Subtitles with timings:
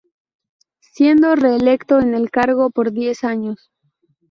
[0.79, 3.71] Siendo reelecto en el cargo por diez años.